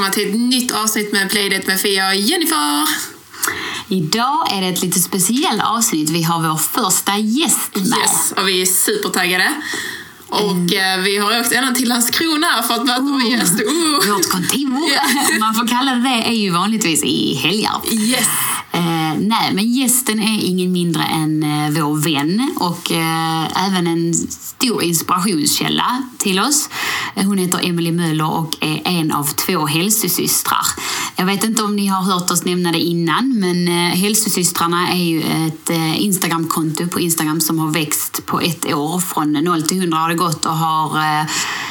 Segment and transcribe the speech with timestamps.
[0.00, 2.88] välkomna till ett nytt avsnitt med Playdate med Fia och Jennifer.
[3.88, 6.10] Idag är det ett lite speciellt avsnitt.
[6.10, 7.86] Vi har vår första gäst med.
[7.86, 9.52] Yes, och vi är supertaggade.
[10.28, 10.98] Och Mm.
[10.98, 13.60] eh, vi har åkt ända till Landskrona för att möta vår gäst.
[13.60, 14.12] Uh.
[14.12, 14.78] Vårt kontor,
[15.32, 17.92] om man får kalla det det, är ju vanligtvis i Helgarp.
[17.92, 18.26] Yes.
[19.22, 24.82] Nej, men gästen är ingen mindre än eh, vår vän och eh, även en stor
[24.82, 26.68] inspirationskälla till oss.
[27.14, 30.66] Eh, hon heter Emily Möller och är en av två hälsosystrar.
[31.16, 35.04] Jag vet inte om ni har hört oss nämna det innan, men eh, Hälsosystrarna är
[35.04, 39.00] ju ett eh, Instagramkonto på Instagram som har växt på ett år.
[39.00, 41.26] Från 0 till 100 har det gått och har, eh,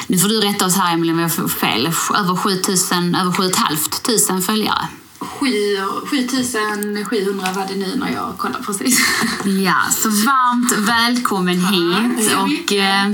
[0.06, 4.42] nu får du rätta oss här Emelie, om jag får fel, över 7000, över 7500
[4.42, 4.88] följare.
[5.20, 9.00] 7700 var det nu när jag kollade precis.
[9.64, 12.32] Ja, så varmt välkommen hit.
[12.36, 13.10] Och, eh,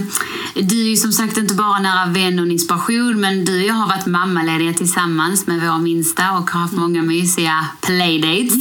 [0.54, 3.74] du är ju som sagt inte bara nära vän och inspiration men du och jag
[3.74, 8.54] har varit mammalediga tillsammans med vår minsta och har haft många mysiga playdates.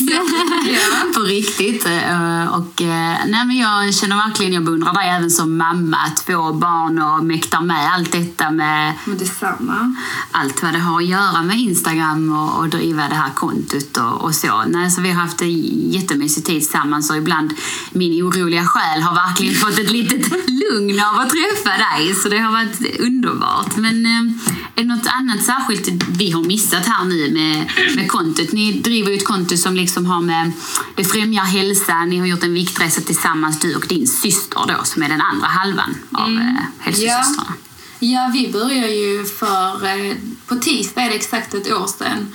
[1.16, 1.86] På riktigt.
[1.86, 5.98] Eh, Och, eh, nej, men jag känner verkligen, jag beundrar dig även som mamma.
[6.26, 9.96] Två barn och mäktar med allt detta med Men detsamma.
[10.32, 14.22] allt vad det har att göra med Instagram och, och driva det här kontot och,
[14.22, 14.64] och så.
[14.68, 17.54] Nej, så vi har haft en jättemysig tid tillsammans och ibland
[17.92, 22.16] min oroliga själ har verkligen fått ett litet lugn av att träffa dig.
[22.16, 23.76] Så det har varit underbart.
[23.76, 24.22] Men eh,
[24.76, 28.52] är det något annat särskilt vi har missat här nu med, med kontot?
[28.52, 30.52] Ni driver ju ett konto som liksom har med,
[30.96, 35.04] det främjar hälsa, ni har gjort en viktresa tillsammans, du och din syster då, som
[35.04, 36.56] är den andra halvan av mm.
[36.80, 37.54] hälsosystrarna.
[38.00, 39.86] Ja, vi började ju för...
[39.86, 40.16] eh,
[40.48, 42.28] På tisdag är det exakt ett år sedan.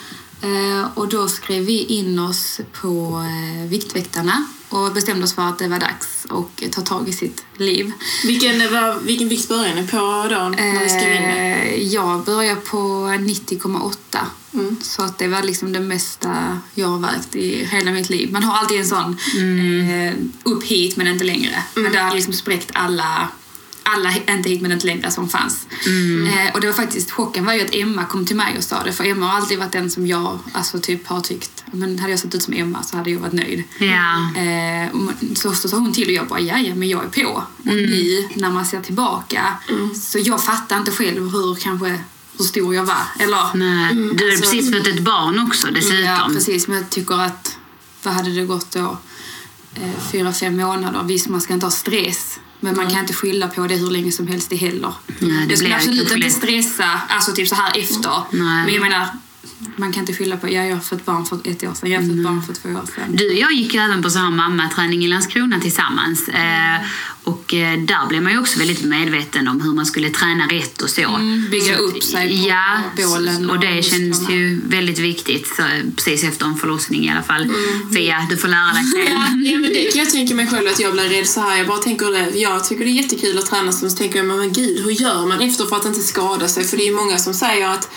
[0.42, 5.58] Eh, Och då skrev vi in oss på eh, Viktväktarna och bestämde oss för att
[5.58, 7.92] det var dags att ta tag i sitt liv.
[8.24, 9.96] Vilken, var, vilken vikt började ni på
[10.30, 11.74] då när vi skrev in det?
[11.74, 14.18] Eh, Jag började på 90,8.
[14.54, 14.76] Mm.
[14.82, 18.32] Så att det var liksom det mesta jag har vägt i hela mitt liv.
[18.32, 21.62] Man har alltid en sån eh, upp hit men inte längre.
[21.74, 23.28] Men det har liksom spräckt alla,
[23.82, 24.14] alla
[24.72, 25.66] inte längre som fanns.
[25.86, 28.82] Eh, och det var faktiskt, chocken var ju att Emma kom till mig och sa
[28.82, 28.92] det.
[28.92, 32.20] För Emma har alltid varit den som jag alltså, typ har tyckt, men hade jag
[32.20, 33.64] sett ut som Emma så hade jag varit nöjd.
[33.78, 34.40] Ja.
[34.40, 34.88] Eh,
[35.34, 37.42] så, så sa hon till och jag bara, ja men jag är på.
[37.56, 39.54] Och nu när man ser tillbaka,
[40.02, 42.00] så jag fattar inte själv hur kanske
[42.38, 43.02] hur stor jag var.
[43.18, 45.98] Eller, Nej, du har alltså- precis fått ett barn också dessutom.
[46.04, 46.68] Ja, precis.
[46.68, 47.56] Men jag tycker att,
[48.02, 48.98] vad hade det gått då?
[49.74, 51.02] Eh, fyra, fem månader.
[51.02, 52.40] Visst, man ska inte ha stress.
[52.60, 54.92] Men man kan inte skylla på det hur länge som helst det heller.
[55.06, 58.22] Nej, det jag skulle absolut inte stressa, alltså typ så här efter.
[58.30, 58.64] Nej.
[58.64, 59.08] Men jag menar,
[59.76, 62.00] man kan inte skylla på, ja, jag har fått barn för ett år sedan, jag
[62.00, 63.16] har fått barn för två år sedan.
[63.16, 66.28] Du och jag gick ju även på så här mammaträning i Landskrona tillsammans.
[66.28, 66.86] Eh,
[67.24, 70.82] och eh, där blev man ju också väldigt medveten om hur man skulle träna rätt
[70.82, 71.02] och så.
[71.14, 74.34] Mm, bygga Så- upp sig på ja, bålen och det och känns musklerna.
[74.40, 75.46] ju väldigt viktigt.
[75.56, 75.62] Så,
[75.96, 77.42] precis efter en förlossning i alla fall.
[77.42, 77.92] Mm.
[77.94, 79.10] Fia, du får lära dig det.
[79.48, 81.56] Ja, men det kan jag tänka mig själv att jag blir rädd så här.
[81.56, 82.38] Jag bara tänker det.
[82.38, 85.40] Jag tycker det är jättekul att träna så tänker jag, men gud, hur gör man
[85.40, 86.64] efter för att inte skada sig?
[86.64, 87.90] För det är många som säger att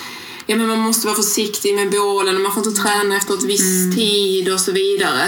[0.46, 3.44] ja, men man måste vara försiktig med bålen och man får inte träna efter ett
[3.44, 5.24] visst tid och så vidare.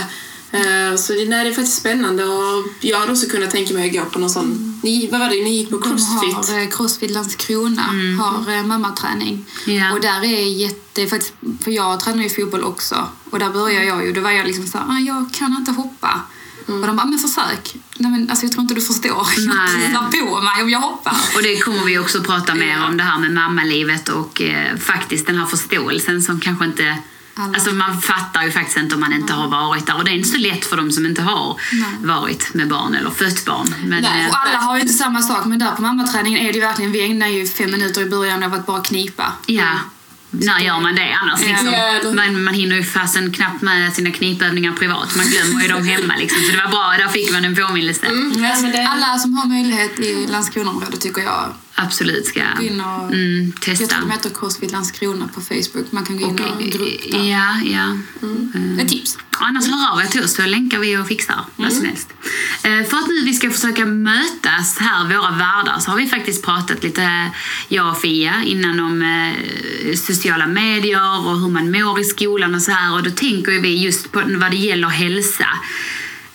[0.53, 3.89] Eh, Så det, nej, det är faktiskt spännande och jag hade också kunnat tänka mig
[3.89, 6.35] att gå på någon sån, ni, vad var det, ni gick på De crossfit?
[6.55, 7.83] har eh, Crossfit Landskrona,
[8.21, 9.45] har eh, mammaträning.
[9.67, 9.93] Ja.
[9.93, 11.33] Och där är jätte, faktiskt,
[11.65, 13.09] för jag tränar ju fotboll också.
[13.31, 16.21] Och där började jag ju, då var jag liksom såhär, ah, jag kan inte hoppa.
[16.67, 17.75] Och de bara, men försök.
[17.97, 19.25] Nej men alltså jag tror inte du förstår.
[19.35, 21.17] Trillar på mig om jag hoppar.
[21.37, 25.27] Och det kommer vi också prata mer om det här med mammalivet och eh, faktiskt
[25.27, 26.99] den här förståelsen som kanske inte
[27.39, 27.55] Alla.
[27.55, 30.15] Alltså man fattar ju faktiskt inte om man inte har varit där och det är
[30.15, 31.97] inte så lätt för de som inte har Nej.
[32.01, 33.75] varit med barn eller fött barn.
[33.85, 36.53] Men, Nej, eh, Och alla har ju inte samma sak, men där på mammaträningen är
[36.53, 39.33] det ju verkligen, vi ägnar ju fem minuter i början av att bara knipa.
[39.47, 39.69] Ja,
[40.31, 41.41] när gör man det annars?
[41.41, 41.67] Liksom?
[41.73, 45.17] Ja, då- Man, man hinner ju fasen knappt med sina knipövningar privat.
[45.17, 46.17] Man glömmer ju dem hemma.
[46.17, 46.43] Liksom.
[46.43, 48.07] Så det var bra, där fick man en påminnelse.
[48.07, 53.13] Mm, ja, det, Alla som har möjlighet i Landskronaområdet tycker jag Absolut ska in och...
[53.13, 53.87] mm, Jag testa.
[53.87, 55.93] tror de heter Crossfit Landskrona på Facebook.
[55.93, 57.31] Man kan gå in Och, och grupp där.
[57.31, 57.97] ja, ja.
[58.83, 59.19] Ett tips.
[59.39, 62.09] Annars hör av er till oss så länkar vi och fixar vad som helst.
[62.63, 66.45] Eh, För att nu vi ska försöka mötas här, våra världar, så har vi faktiskt
[66.45, 67.31] pratat lite,
[67.69, 72.63] jag och Fia, innan om eh, sociala medier och hur man mår i skolan och
[72.63, 72.95] så här.
[72.95, 75.49] Och då tänker vi just på vad det gäller hälsa.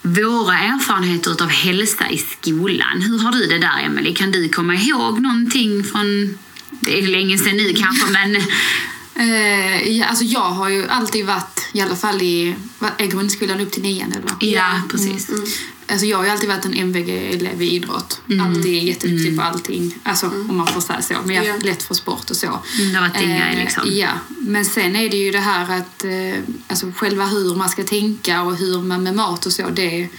[0.01, 3.01] Våra erfarenheter av hälsa i skolan.
[3.01, 4.13] Hur har du det där, Emelie?
[4.13, 6.37] Kan du komma ihåg någonting från...
[6.69, 8.35] Det är länge sedan nu kanske, men...
[9.19, 12.55] uh, ja, alltså jag har ju alltid varit, i alla fall i
[12.97, 14.53] är grundskolan upp till nian eller?
[14.53, 15.29] Ja, precis.
[15.87, 18.21] Alltså jag har ju alltid varit en MVG-elev i idrott.
[18.41, 19.95] Alltid jätteduktig på allting.
[20.03, 21.13] Alltså om man får säga så.
[21.25, 21.55] Men jag har Ja.
[21.63, 22.47] lätt för sport och så.
[22.47, 23.83] Mm, det har varit grej, liksom.
[23.85, 27.83] Ja, men sen är det ju det här att eh, alltså själva hur man ska
[27.83, 30.09] tänka och hur man med mat och så, det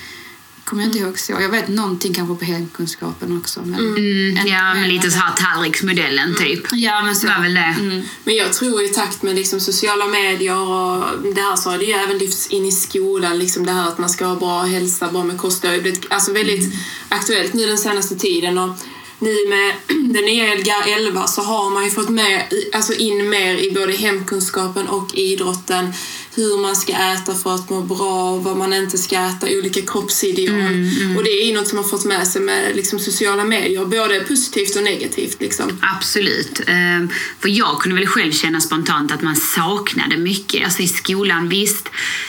[0.65, 1.33] kommer jag inte ihåg så.
[1.33, 3.61] Jag vet någonting kanske på hemkunskapen också.
[3.65, 6.61] Men Mm, ja, men lite så här tallriksmodellen typ.
[6.73, 7.27] Ja, men så.
[7.27, 7.77] Det var väl det.
[7.79, 8.03] Mm.
[8.25, 11.05] Men jag tror i takt med liksom sociala medier och
[11.35, 13.99] det här så har det ju även lyfts in i skolan, liksom det här att
[13.99, 15.63] man ska ha bra hälsa, bra med kost.
[15.63, 16.75] Det har ju blivit alltså väldigt
[17.09, 18.59] aktuellt nu den senaste tiden.
[18.59, 18.71] Och
[19.19, 19.75] nu med
[20.15, 23.93] den nya Lgr 11 så har man ju fått med, alltså in mer i både
[23.93, 25.93] hemkunskapen och idrotten
[26.35, 29.81] hur man ska äta för att må bra och vad man inte ska äta, olika
[29.81, 30.89] kroppsideal.
[31.17, 34.21] Och det är ju något som har fått med sig med liksom, sociala medier, både
[34.21, 35.41] positivt och negativt.
[35.41, 35.79] Liksom.
[35.81, 36.61] Absolut.
[36.67, 40.65] Ehm, För jag kunde väl själv känna spontant att man saknade mycket.
[40.65, 41.89] Alltså i skolan, visst.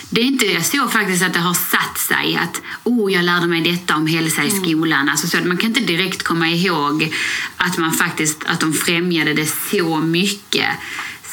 [0.09, 3.47] Det är inte jag såg faktiskt att det har satt sig att oh, jag lärde
[3.47, 5.09] mig detta om hälsa i skolan.
[5.09, 7.13] Alltså så, man kan inte direkt komma ihåg
[7.57, 10.67] att man faktiskt att de främjade det så mycket.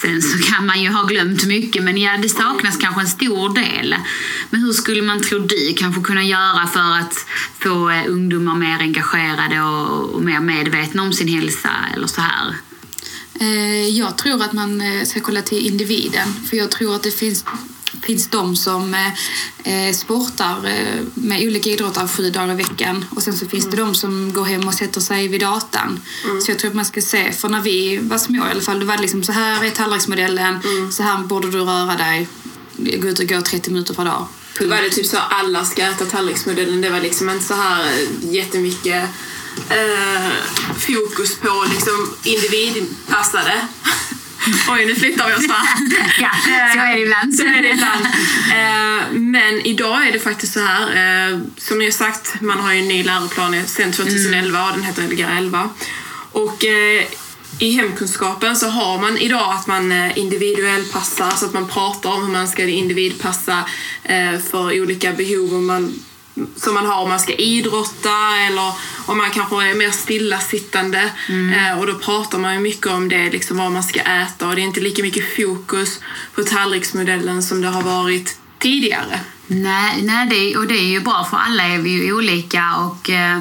[0.01, 3.55] Sen så kan man ju ha glömt mycket, men ja, det saknas kanske en stor
[3.55, 3.97] del.
[4.51, 7.27] Men hur skulle man, tro du, kanske kunna göra för att
[7.59, 12.55] få eh, ungdomar mer engagerade och, mer medvetna om sin hälsa eller så här?
[13.41, 16.35] Eh, jag tror att man eh, ska kolla till individen.
[16.51, 17.45] För jag tror att det finns,
[18.03, 23.05] finns de som eh, eh, sportar eh, med olika idrotter sju dagar i veckan.
[23.11, 26.01] Och sen så finns det de som går hem och sätter sig vid datan.
[26.45, 28.81] Så jag tror att man ska se, för när vi var små i alla fall,
[28.81, 30.59] då var det liksom så här är tallriksmodellen,
[30.93, 32.29] så här borde du röra dig,
[32.77, 34.27] gå ut och gå 30 minuter per dag.
[34.59, 36.81] Då var det typ så alla ska äta tallriksmodellen.
[36.81, 37.91] Det var liksom inte så här
[38.21, 39.05] jättemycket
[39.69, 40.31] eh,
[40.79, 43.69] fokus på liksom individpassade.
[44.69, 45.57] Oj, nu flyttar vi oss va?
[46.21, 46.31] Ja,
[46.73, 47.35] så är det ibland.
[47.35, 48.05] Så är det ibland.
[48.51, 52.79] Eh, men idag är det faktiskt så här, eh, som jag sagt, man har ju
[52.79, 55.69] en ny läroplan sen 2011 och den heter Lgr 11.
[56.33, 57.05] Och eh,
[57.59, 62.33] i hemkunskapen så har man idag att man individuellpassar, så att man pratar om hur
[62.33, 63.65] man ska individpassa
[64.51, 65.95] för olika behov om man,
[66.57, 68.73] som man har om man ska idrotta eller
[69.07, 71.11] om man kanske är mer stillasittande.
[71.29, 74.55] Eh, och då pratar man ju mycket om det, liksom vad man ska äta och
[74.55, 76.01] det är inte lika mycket fokus
[76.35, 79.21] på tallriksmodellen som det har varit tidigare.
[79.47, 83.11] Nej, nej det, och det är ju bra för alla är vi ju olika och
[83.11, 83.39] eh,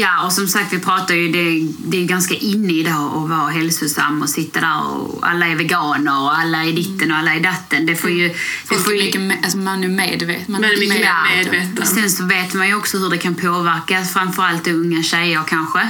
[0.00, 3.50] ja, och som sagt vi pratar ju, det, det är ganska inne idag att vara
[3.50, 7.40] hälsosam och sitta där och alla är veganer och alla är ditten och alla är
[7.40, 7.86] datten.
[7.86, 8.28] Det får ju...
[8.28, 8.34] Det
[8.64, 10.44] Folk får ju med- alltså man är medveten.
[10.52, 11.06] Man Man är mycket
[11.36, 11.86] medveten.
[11.86, 15.80] Sen så vet man ju också hur det kan påverka framförallt unga tjejer kanske.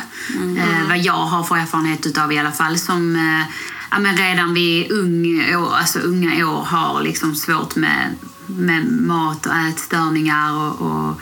[0.58, 3.54] Eh, vad jag har för erfarenhet utav i alla fall som eh,
[3.90, 8.14] ja, men redan vid ung år, alltså unga år har liksom svårt med,
[8.56, 11.20] med mat och ätstörningar och, och,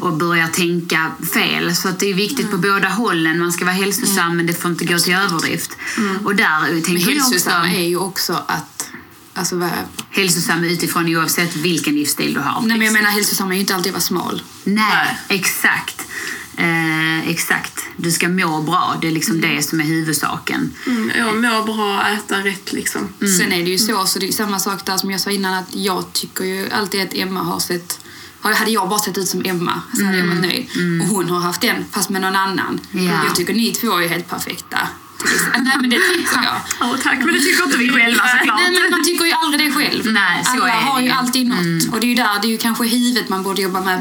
[0.00, 1.76] och börjar tänka fel.
[1.76, 3.38] Så att det är viktigt på båda hållen.
[3.38, 5.76] Man ska vara hälsosam men det får inte gå till överdrift.
[6.24, 8.88] Och där Men tänker jag också hälsosamma är ju också att...
[9.34, 9.70] Alltså, vad,
[10.10, 12.60] hälsosam utifrån oavsett vilken livsstil du har.
[12.60, 14.42] nej, men jag menar hälsosamma är ju inte alltid att vara smal.
[14.64, 15.18] Nej, Nej.
[15.28, 16.06] exakt.
[16.56, 17.78] Eh, exakt.
[17.96, 18.98] Du ska må bra.
[19.00, 20.72] Det är liksom det som är huvudsaken.
[20.86, 23.08] Mm, jag mår bra, äta rätt liksom.
[23.38, 25.54] Sen är det ju så, så det är samma sak där som jag sa innan
[25.54, 28.00] att jag tycker ju alltid att Emma har sett
[28.40, 30.66] har- hade jag bara sett ut som Emma så hade jag varit nöjd.
[31.02, 32.80] Och hon har haft den fast med någon annan.
[32.92, 33.24] Ja.
[33.26, 34.78] Jag tycker ni två är helt perfekta.
[35.58, 36.60] Nej men det tycker jag.
[36.80, 37.18] Ja, tack.
[37.18, 38.60] Men det tycker inte vi själva såklart.
[38.60, 40.12] Nej men man tycker ju aldrig det själv.
[40.12, 41.92] Nej, så Alla är har ju alltid något.
[41.92, 44.00] Och det är ju där, det är ju kanske huvudet man borde jobba med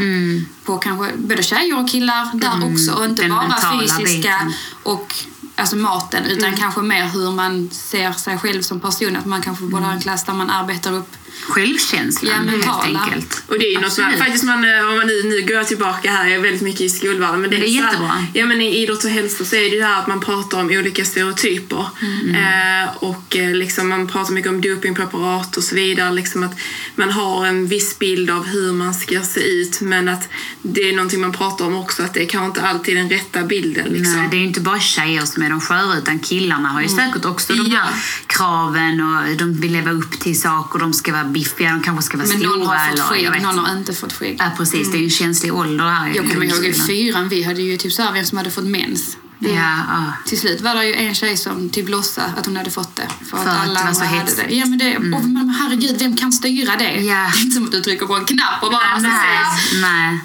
[0.64, 2.92] på kanske både tjejer och killar där också.
[2.94, 4.54] Och inte Den bara fysiska biten.
[4.84, 5.16] och
[5.56, 9.16] alltså maten utan kanske mer hur man ser sig själv som person.
[9.16, 13.44] Att man kanske borde ha en klass där man arbetar upp Självkänslan Ja, helt enkelt.
[13.48, 14.20] Och det är ju något som, Absolut.
[14.26, 16.82] faktiskt man, eh, om man nu, nu går jag tillbaka här, jag är väldigt mycket
[16.82, 17.42] i skolvärlden.
[17.42, 18.26] Men det, Det är så här- jättebra.
[18.34, 20.60] Ja men i idrott och hälsa så är det ju det här att man pratar
[20.60, 21.86] om olika stereotyper.
[22.02, 22.36] Mm.
[22.84, 26.14] Eh, och eh, liksom man pratar mycket om dopingpreparat och så vidare.
[26.14, 26.56] Liksom att
[26.96, 30.30] man har en viss bild av hur man ska se ut men att
[30.62, 33.44] det är någonting man pratar om också att det är kanske inte alltid den rätta
[33.44, 33.88] bilden.
[33.90, 34.14] Liksom.
[34.20, 36.88] Nej, det är ju inte bara tjejer som är de sköra utan killarna har ju
[36.90, 37.80] säkert också de Ja.
[37.80, 37.92] här
[38.28, 40.80] kraven och de vill leva upp till saker.
[40.80, 42.56] De ska vara biffiga, de kanske ska vara Men stora.
[42.58, 44.36] någon har fått skägg, någon har inte fått skägg.
[44.40, 44.92] Ja, precis.
[44.92, 46.12] Det är ju en känslig ålder här.
[46.16, 48.64] Jag kommer ihåg i fyran, vi hade ju typ så här, vem som hade fått
[48.66, 49.18] mens.
[49.40, 50.14] Ja, ja.
[50.26, 53.08] Till slut var det ju en tjej som typ låtsade att hon hade fått det.
[53.30, 54.48] För, För att det var så hetsigt.
[54.50, 54.56] det.
[54.56, 56.84] Ja men det, och, men herregud, vem kan styra det?
[57.02, 57.32] Ja.
[57.34, 58.98] Det är inte som att du trycker på en knapp och bara...
[58.98, 59.46] Nej,
[59.82, 60.20] nej.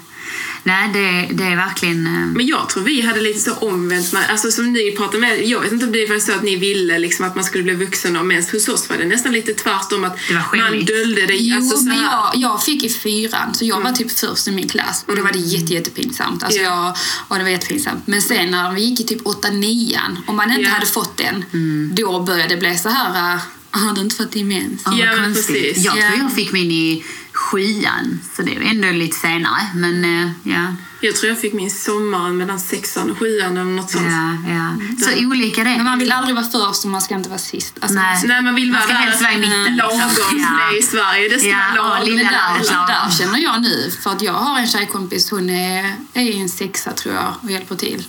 [0.67, 2.05] Nej, det, det är verkligen...
[2.07, 5.59] eh, Men jag tror vi hade lite så omvänt, alltså som ni pratade med, jag
[5.61, 8.17] vet inte om det var så att ni ville liksom att man skulle bli vuxen
[8.17, 10.87] och men hos oss var det nästan lite tvärtom att Det var man skämmigt.
[10.87, 11.35] döljde det.
[11.35, 14.47] Jo, alltså, så men här- jag, jag fick i fyran, så jag var typ först
[14.47, 15.03] i min klass.
[15.07, 16.43] Och då var det jätte, jättepinsamt.
[16.43, 16.85] Alltså Ja.
[16.85, 16.95] jag,
[17.27, 18.07] och det var jättepinsamt.
[18.07, 20.69] Men sen när vi gick i typ 8 nian om man inte Ja.
[20.69, 21.45] hade fått den,
[21.95, 23.33] då började det bli så här...
[23.35, 23.39] äh,
[23.71, 24.81] Har du inte fått din mens?
[24.85, 25.55] Ja, Ja, vad men konstigt.
[25.63, 25.85] precis.
[25.85, 26.23] Jag tror Ja.
[26.23, 27.03] jag fick min i
[27.37, 28.19] Skyan.
[28.35, 29.61] så det är ändå lite senare.
[29.75, 33.91] Men eh, ja, jag tror jag fick min sommaren mellan sexan och sjuan eller något
[33.91, 34.05] sånt.
[34.07, 35.05] ja, ja.
[35.05, 37.73] Så olika det Men man vill aldrig vara först och man ska inte vara sist.
[37.79, 38.23] Alltså, Nej.
[38.25, 40.39] Nej, man vill Man vara ska helst vara i mitten, lagom liksom.
[40.71, 40.77] Ja.
[40.77, 41.29] i Sverige.
[41.29, 42.05] Det ska Ja, vara lagom.
[42.09, 42.85] lilla där, lagom.
[42.87, 46.49] där känner jag nu, för att jag har en tjejkompis, hon är, är i en
[46.49, 48.07] sexa tror jag och hjälper till.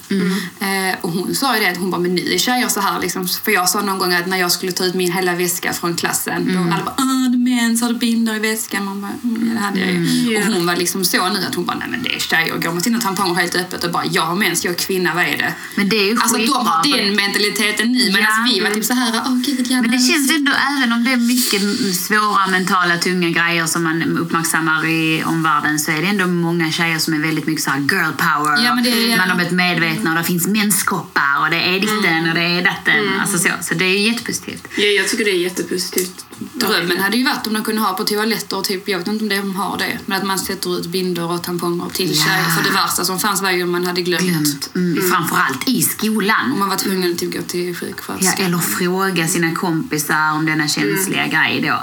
[0.61, 3.01] Eh, och hon sa ju det, att hon bara, men nu är tjejer så här
[3.01, 3.29] liksom.
[3.29, 5.97] För jag sa någon gång att när jag skulle ta ut min hela väska från
[5.97, 8.85] klassen, då alla bara, ah, har du mens, har du bindor i väskan?
[8.85, 10.33] Man bara, mm, det hade jag ju.
[10.33, 10.41] Ja.
[10.41, 12.73] Och hon var liksom så nu att hon bara, nej men det är tjejer, går
[12.79, 15.37] med sina tamponger helt öppet och bara, jag har mens, jag är kvinna, vad är
[15.39, 15.55] det?
[15.75, 18.53] Men det är ju Alltså de har den mentaliteten nu, medan Ja.
[18.55, 21.05] vi var typ så här, åh gud, jag Men det mens." känns ändå, även om
[21.05, 21.63] det är mycket
[21.97, 26.99] svåra mentala, tunga grejer som man uppmärksammar i omvärlden så är det ändå många tjejer
[26.99, 28.65] som är väldigt mycket så här girl power.
[28.65, 32.29] Ja, men det Man har blivit medvetna och det finns menskoppar och det är ditten
[32.29, 33.21] och det är datten.
[33.21, 34.69] Alltså så, så det är jättepositivt.
[34.77, 36.25] Ja, jag tycker det är jättepositivt.
[36.55, 39.29] Drömmen hade ju varit om de kunde ha på toaletter, typ, jag vet inte om
[39.29, 42.25] de har det, men att man sätter ut bindor och tamponger till Ja.
[42.25, 42.45] tjejer.
[42.45, 44.23] För det värsta som fanns var ju om man hade glömt.
[44.23, 44.71] Glömt.
[44.75, 46.53] Mm, Framförallt i skolan.
[46.53, 48.43] Om man var tvungen att typ gå till Ja, sjuksköterska.
[48.45, 51.83] eller fråga sina kompisar om denna känsliga grej då.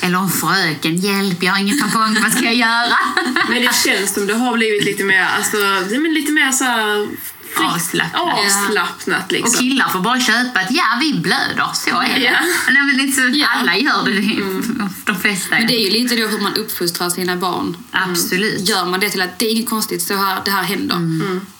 [0.06, 2.98] Eller om fröken, hjälp, jag har ingen tampong, vad ska jag göra?
[3.48, 7.08] Men det känns som det har blivit lite mer, alltså, ja, lite mer så här
[7.56, 8.22] Avslappnat.
[8.22, 9.60] Avslappnat Och liksom.
[9.60, 12.20] killar får bara köpa att ja, vi blöder, så är det.
[12.20, 12.38] Ja.
[12.70, 13.46] Nej, men så, Ja.
[13.48, 14.42] Alla gör det,
[15.04, 15.56] de flesta.
[15.58, 17.76] Men det är ju lite då hur man uppfostrar sina barn.
[17.90, 18.68] Absolut.
[18.68, 20.98] Gör man det till att det är inget konstigt, så här, det här händer,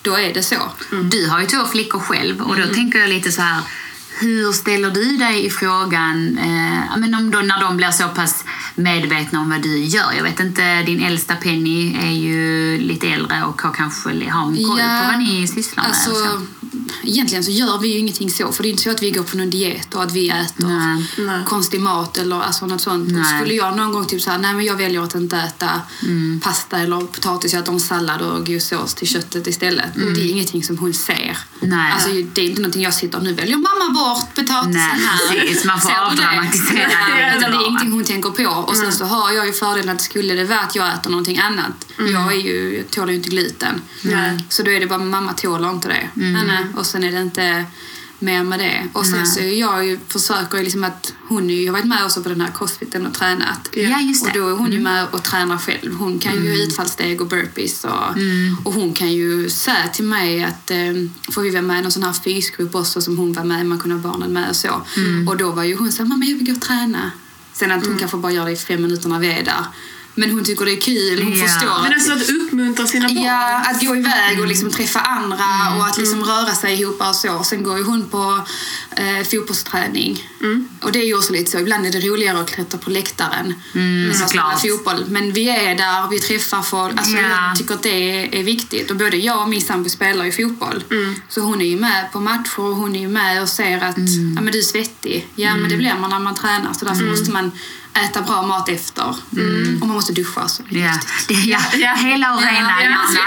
[0.03, 0.73] då är det så.
[1.11, 3.61] Du har ju två flickor själv och då tänker jag lite så här
[4.19, 8.45] hur ställer du dig i frågan, eh, men om då, när de blir så pass
[8.75, 10.13] medvetna om vad du gör?
[10.17, 14.57] Jag vet inte, din äldsta Penny är ju lite äldre och har kanske har hon
[14.57, 15.91] koll Ja, på vad ni sysslar med?
[15.93, 16.41] Alltså, så.
[17.03, 18.53] egentligen så gör vi ju ingenting så.
[18.53, 20.69] För det är inte så att vi går på någon diet och att vi äter
[21.27, 21.45] Nej.
[21.47, 23.09] Konstig mat eller alltså något sånt.
[23.13, 23.41] Nej.
[23.41, 25.71] Skulle jag någon gång typ säga nej men jag väljer att inte äta
[26.03, 26.41] Mm.
[26.45, 29.95] pasta eller potatis, jag äter en sallad och god sås till köttet istället.
[29.95, 31.39] Det är ingenting som hon ser.
[31.63, 31.77] Mm.
[31.79, 31.93] Nej.
[31.93, 35.35] Alltså, det är inte någonting jag sitter nu väljer mamma bort potatisen Nej, här.
[35.35, 35.65] precis.
[35.65, 38.51] Man får avdramatisera det utan Det är ingenting hon tänker på.
[38.51, 41.39] Och sen så har jag ju fördelen att skulle det vara att jag äter någonting
[41.39, 41.87] annat.
[41.99, 43.83] Jag, är ju, jag tål ju inte gluten.
[44.03, 44.45] Nej.
[44.49, 46.09] Så då är det bara mamma tål inte det.
[46.15, 46.67] Nej.
[46.77, 47.65] Och sen är det inte
[48.21, 48.89] mer med det.
[48.93, 49.27] Och sen Nej.
[49.27, 52.29] så jag ju, försöker ju liksom att hon ju, jag har varit med också på
[52.29, 53.69] den här crossfiten och tränat.
[53.73, 54.39] Ja, just Och det.
[54.39, 55.95] då är hon ju med och tränar själv.
[55.95, 57.85] Hon kan ju utfallssteg och burpees.
[57.85, 57.91] Och,
[58.65, 60.77] och hon kan ju säga till mig att eh,
[61.33, 63.79] får vi vara med i någon sån här fysgrupp också som hon var med man
[63.79, 64.83] kunde ha barnen med och så.
[65.29, 67.11] Och då var ju hon så här, mamma jag vill gå och träna.
[67.53, 69.65] Sen att hon kanske bara gör det i fem minuter när vi är där.
[70.21, 71.45] Men hon tycker det är kul, hon Ja.
[71.47, 71.83] förstår.
[71.83, 73.23] Men alltså att uppmuntra sina barn.
[73.25, 75.45] Ja, att gå iväg och liksom träffa andra
[75.79, 77.45] och att liksom röra sig ihop och så.
[77.45, 78.41] Sen går ju hon på
[78.97, 80.29] eh, fotbollsträning.
[80.83, 83.55] Och det är ju också lite så, ibland är det roligare att klättra på läktaren
[83.71, 84.61] spela såklart.
[84.61, 85.05] fotboll.
[85.09, 86.95] Men vi är där, vi träffar folk.
[86.99, 87.21] Alltså Ja.
[87.49, 87.89] jag tycker att det
[88.25, 88.91] är, är viktigt.
[88.91, 90.85] Och både jag och min sambo spelar ju fotboll.
[91.29, 93.99] Så hon är ju med på matcher och hon är ju med och ser att
[94.37, 95.27] ja, men du är svettig.
[95.35, 96.73] Ja, men det blir man när man tränar.
[96.73, 97.53] Så därför måste man
[97.95, 99.09] äta bra mat efter.
[99.81, 100.49] Och man måste duscha.
[100.49, 101.95] Så det är Ja, ja, Ja.
[101.95, 103.19] hela och rena Ja, så-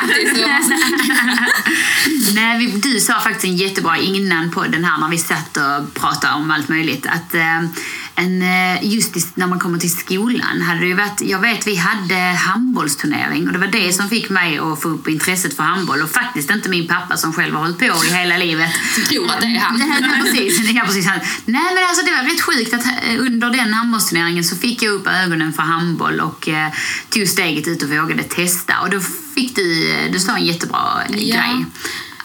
[2.36, 5.94] Nej, vi, du sa faktiskt en jättebra innan på den här när vi satt och
[5.94, 7.06] pratade om allt möjligt.
[7.06, 7.64] Att eh,
[8.16, 11.76] en, eh, just när man kommer till skolan hade det ju varit, jag vet vi
[11.76, 16.02] hade handbollsturnering och det var det som fick mig att få upp intresset för handboll
[16.02, 18.70] och faktiskt inte min pappa som själv har hållit på i hela livet.
[18.98, 19.80] Jag tror att det är han.
[19.90, 20.72] Nej, nej, precis.
[20.72, 21.06] Ja, precis.
[21.06, 24.94] Nej, men alltså, det var rätt sjukt att eh, under den handbollsturneringen så fick jag
[24.94, 26.72] upp ögonen för handboll och eh,
[27.10, 28.80] tog steget ut och vågade testa.
[28.82, 29.00] Och då
[29.36, 31.66] fick du, eh, du sa en jättebra eh, grej.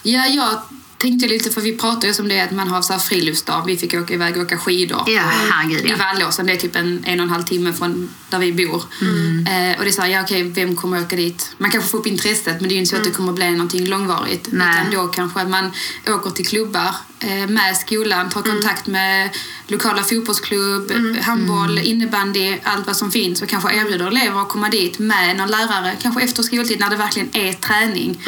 [0.03, 0.61] Ja, jag
[0.99, 3.65] tänkte lite, för vi pratade ju om det att man har så här friluftsdag.
[3.67, 5.03] Vi fick åka iväg och åka skidor.
[5.07, 5.97] Ja, herregud I ja.
[5.97, 8.83] Vallåsen, det är typ en, en och en halv timme från där vi bor.
[9.01, 9.47] Mm.
[9.47, 11.55] Eh, och det är så här, ja okej, vem kommer åka dit?
[11.59, 13.51] Man kanske får upp intresset, men det är ju inte så att det kommer bli
[13.51, 14.47] någonting långvarigt.
[14.47, 14.59] Mm.
[14.59, 14.87] Nej.
[14.89, 15.71] Utan då kanske att man
[16.09, 19.31] åker till klubbar eh, med skolan, tar kontakt med
[19.67, 24.99] lokala fotbollsklubb, handboll, innebandy, allt vad som finns och kanske erbjuder elever att komma dit
[24.99, 28.21] med någon lärare, kanske efter skoltid när det verkligen är träning.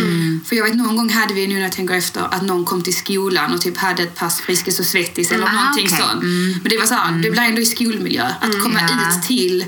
[0.44, 2.82] För jag vet någon gång hade vi, nu när jag tänker efter, att någon kom
[2.82, 5.99] till skolan och typ hade ett pass Friskis och Svettis eller Ah, någonting okej.
[5.99, 6.23] sånt.
[6.23, 6.52] Mm.
[6.62, 8.26] Men det var så här, det blev ändå i skolmiljö.
[8.40, 9.16] Att komma Ja.
[9.18, 9.64] ut till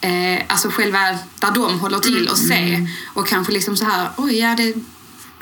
[0.00, 0.98] eh, alltså själva
[1.40, 2.88] där de håller till och se.
[3.14, 4.74] Och kanske liksom så här, oj ja det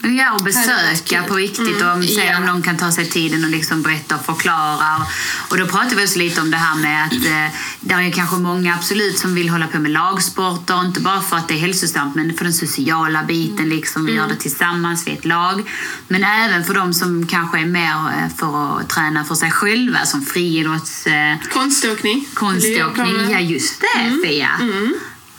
[0.02, 2.38] Ja, och besöka på riktigt och se ja.
[2.38, 5.06] om de kan ta sig tiden och liksom berätta och förklara.
[5.48, 8.10] Och då pratar vi också lite om det här med att eh, det är ju
[8.10, 11.58] kanske många absolut som vill hålla på med lagsporter, inte bara för att det är
[11.58, 15.70] hälsosamt men för den sociala biten, liksom, vi gör det tillsammans, vi är ett lag.
[16.08, 20.04] Men även för de som kanske är mer eh, för att träna för sig själva,
[20.04, 21.06] som friidrotts...
[21.06, 22.26] Eh, Konståkning.
[22.34, 23.30] konståkning.
[23.30, 24.50] Ja, just det, Fia.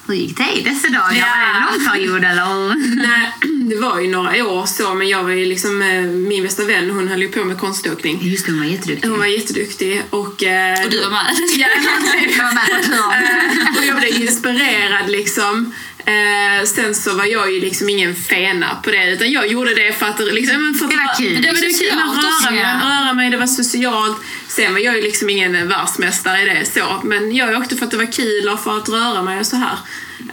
[0.08, 1.14] Hur gick det i dessa dagar?
[1.16, 1.26] Ja.
[1.26, 2.76] Var det en lång period eller?
[3.08, 3.32] Nej,
[3.70, 6.90] det var ju några år så, men jag var ju liksom, eh, min bästa vän,
[6.92, 8.20] hon höll ju på med konståkning.
[8.22, 9.10] Just det, hon var jätteduktig.
[9.10, 10.44] Hon var jätteduktig och...
[10.44, 11.26] eh, Och du var med.
[11.58, 11.68] Ja,
[12.38, 13.24] Jag var med på turen.
[13.24, 15.74] Eh, och jag blev inspirerad liksom.
[16.06, 19.94] Eh, sen så var jag ju liksom ingen fena på det utan jag gjorde det
[20.00, 21.36] för att, liksom, för att Det var kul.
[21.36, 24.18] Det, Det var är det kul att mig, röra mig, det var socialt.
[24.56, 27.02] Sen var jag ju liksom ingen världsmästare i det så.
[27.04, 29.56] Men jag åkte för att det var kul och för att röra mig och så
[29.56, 29.78] här.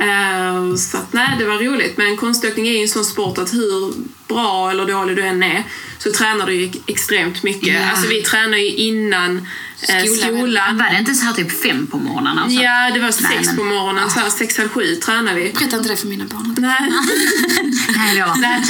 [0.01, 1.97] Eh, så att nej, det var roligt.
[1.97, 3.95] Men konståkning är ju en sån sport att hur
[4.29, 5.63] bra eller dålig du än är
[5.99, 7.75] så tränar du ju extremt mycket.
[7.75, 7.91] Ja.
[7.91, 9.49] Alltså vi tränar ju innan
[9.83, 10.39] Skolan.
[10.39, 10.77] skolan.
[10.79, 12.45] Var det inte så här typ fem på morgnarna?
[12.45, 12.63] och så?
[12.63, 15.53] Ja, det var sex Nej, men- på morgonen, så här sex, halv sju tränade vi.
[15.53, 16.55] Berätta inte det för mina barn.
[16.59, 16.93] Nej.
[17.97, 18.35] Nej, då.
[18.41, 18.63] Nej.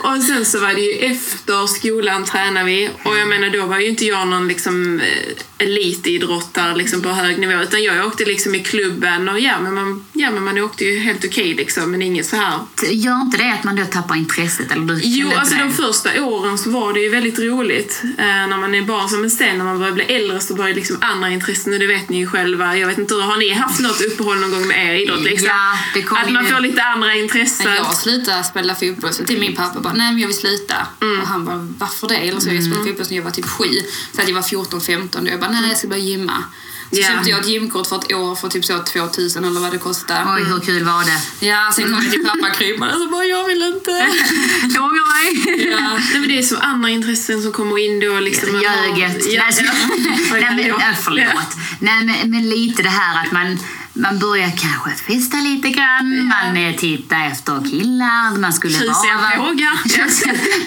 [0.00, 3.78] Och sen så var det ju efter skolan tränade vi och jag menar då var
[3.78, 8.54] ju inte jag någon liksom eh, elitidrottare liksom på hög nivå utan jag åkte liksom
[8.54, 12.02] i klubben och ja men man, ja, men man åkte ju helt okej liksom men
[12.02, 12.58] inget så här.
[12.90, 14.72] Gör inte det att man då tappar intresset?
[14.72, 15.76] Eller du Jo, alltså inte de det?
[15.76, 19.20] första åren så var det ju väldigt roligt eh, när man är barn.
[19.20, 22.08] Men sen när man börjar bli äldre så börjar liksom andra intressen och det vet
[22.08, 22.76] ni ju själva.
[22.76, 25.22] Jag vet inte, har ni haft något uppehåll någon gång med er idrott?
[25.22, 25.48] Liksom?
[25.48, 27.66] Ja, det kommer Att man får lite andra intressen.
[27.66, 30.86] När jag slutade spela fotboll så till min pappa bara, nej men jag vill sluta.
[31.22, 32.16] Och han bara, varför det?
[32.16, 33.68] Eller så jag spelade fotboll när jag var typ sju.
[34.12, 36.44] Så att jag var 14-15 och jag bara, nej jag ska börja gymma.
[36.92, 37.06] Så Ja.
[37.08, 40.20] köpte jag ett gymkort för ett år för typ så 2000 eller vad det kostade.
[40.36, 41.46] Oj, hur kul var det?
[41.46, 43.90] Ja, sen kom jag till pappa krypande och så bara, jag vill inte.
[44.74, 45.66] Jag ångrar mig.
[45.70, 45.98] Ja.
[46.10, 48.20] Nej, men det är så andra intressen som kommer in då.
[48.20, 49.32] Liksom, Ljöget.
[49.32, 49.72] Ja, Nej, så- ja.
[50.32, 51.50] Nej, men, förlåt.
[51.78, 53.58] Nej, men, men lite det här att man,
[54.00, 56.26] man börjar kanske festa lite grann.
[56.28, 58.38] Man eh, tittar efter killar.
[58.38, 58.94] Man skulle bara,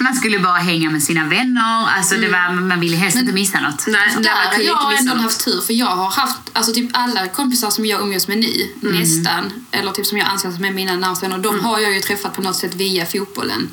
[0.00, 1.88] man skulle bara hänga med sina vänner.
[1.96, 3.86] Alltså, det var, man ville helst inte missa något.
[3.86, 5.22] Nej, där har jag ändå något.
[5.22, 8.68] haft tur för jag har haft alltså typ alla kompisar som jag umgås med nu,
[8.80, 12.00] nästan, eller typ som jag anser som är mina närmaste vänner, de har jag ju
[12.00, 13.68] träffat på något sätt via fotbollen.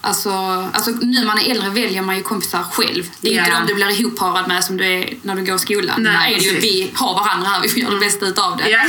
[0.00, 0.30] Alltså,
[0.72, 3.04] alltså nu när man är äldre väljer man ju kompisar själv.
[3.20, 3.60] Det är inte Ja.
[3.60, 6.02] de du blir ihopparad med som du är när du går i skolan.
[6.02, 8.56] Nej, Nej, är det ju, vi har varandra här, vi får göra det bästa utav
[8.56, 8.70] det.
[8.70, 8.78] Ja.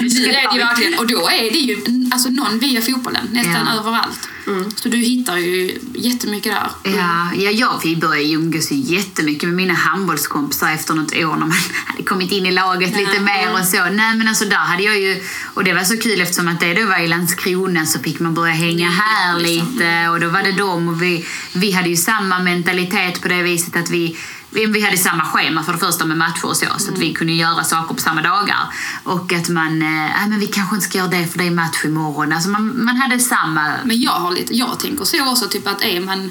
[0.00, 1.78] Nu är det ju verkligen, och då är det ju
[2.12, 3.80] alltså någon via fotbollen, nästan Ja.
[3.80, 4.28] överallt.
[4.76, 6.92] Så du hittar ju jättemycket där.
[6.96, 11.46] Ja, ja, jag vi började umgås ju jättemycket med mina handbollskompisar efter något år när
[11.46, 11.52] man
[11.86, 13.84] hade kommit in i laget lite mer och så.
[13.84, 15.22] Nej men alltså där hade jag ju,
[15.54, 18.34] och det var så kul eftersom att det då var i Landskrona så fick man
[18.34, 22.38] börja hänga här lite och då var det dem och vi, vi hade ju samma
[22.38, 24.16] mentalitet på det viset att vi
[24.54, 27.14] vi vi hade samma schema för det första med matcher och så, så att vi
[27.14, 28.58] kunde göra saker på samma dagar.
[29.04, 31.50] Och att man, eh, nej men vi kanske inte ska göra det för det är
[31.50, 32.32] match imorgon.
[32.32, 33.72] Alltså man, man hade samma...
[33.84, 36.30] Men jag har lite, jag tänker så också typ att är man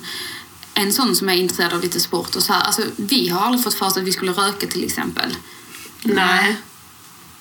[0.74, 3.64] en sån som är intresserad av lite sport och så här, alltså vi har aldrig
[3.64, 5.36] fått för oss att vi skulle röka till exempel.
[6.04, 6.58] Nej.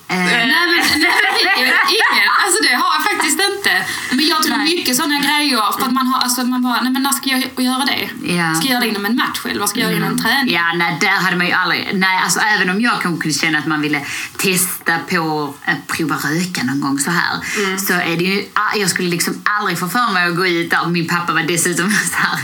[0.07, 3.85] Eh, Nej men, nej, ingen, alltså det har jag faktiskt inte.
[4.09, 4.75] Men jag tror Nej.
[4.75, 7.39] mycket sådana grejer för att man har, alltså man bara, nej men när ska jag
[7.57, 8.09] göra det?
[8.33, 8.55] Ja.
[8.55, 10.53] Ska jag göra det inom en match eller vad ska jag göra inom en träning?
[10.53, 11.89] Ja, nej, där hade man ju aldrig...
[11.93, 14.01] Nej, alltså även om jag kanske kunde känna att man ville
[14.37, 17.33] testa på att prova röka någon gång så här.
[17.77, 18.45] Så är det ju...
[18.75, 20.85] Jag skulle liksom aldrig få för mig att gå ut där.
[20.87, 22.39] Min pappa var dessutom så här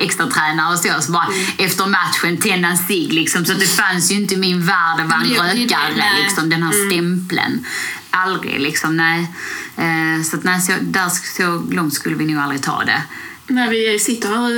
[0.00, 1.02] extra tränare och så.
[1.02, 1.26] Så bara
[1.58, 3.44] efter matchen tända en cigg liksom.
[3.44, 6.50] Så det fanns ju inte i min värld att vara en rökare liksom.
[6.50, 7.66] Den här stämpeln.
[8.10, 9.20] Aldrig liksom, nej.
[9.76, 13.02] Eh, Så att nej, så, där, så långt skulle vi nog aldrig ta det.
[13.48, 14.50] När vi sitter här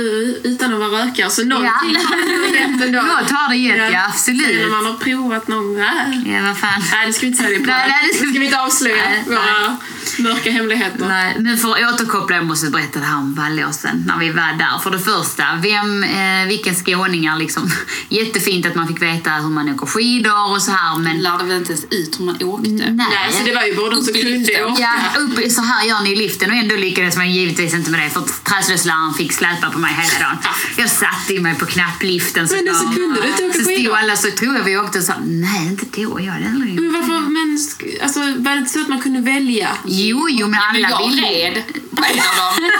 [0.47, 1.99] utan att vara rökare så någonting Ja.
[2.09, 2.15] har
[2.51, 3.01] det gett ändå.
[3.01, 4.45] Något har det gett, ja, absolut.
[4.45, 5.77] Sen när man har provat någon...
[5.77, 6.81] Ja, vad fan.
[6.91, 7.71] nej det ska vi inte säga det på.
[7.71, 8.95] Nej, det ska vi inte avslöja.
[9.09, 9.77] Nej, våra
[10.19, 11.07] mörka hemligheter.
[11.07, 14.57] Nej, men för att återkoppla, jag måste berätta det här om Vallåsen när vi var
[14.57, 14.79] där.
[14.83, 17.71] För det första, vem, eh, vilka skåningar liksom.
[18.09, 21.57] Jättefint att man fick veta hur man åker skidor och så här, men lärde väl
[21.57, 22.69] inte ens ut hur man åkte.
[22.69, 22.91] nej.
[22.97, 24.81] Nej, så det var ju bara de som kunde åka.
[24.81, 27.99] Ja, upp, så här gör ni i liften och ändå lyckades man givetvis inte med
[27.99, 30.37] det för träslöjdsläraren fick släpa på mig hela dagen.
[30.77, 33.75] Jag satte i mig på knappliften Men då så kunde du inte åka Så stod
[33.75, 33.95] skidor.
[33.95, 36.93] alla så tror jag vi åkte och sa nej inte då, jag hade aldrig Men
[36.93, 37.59] varför, men
[38.03, 39.69] alltså, var det inte så att man kunde välja?
[40.07, 41.55] Jo, jo, men Men alla jag ville red
[41.97, 42.71] på en av dem.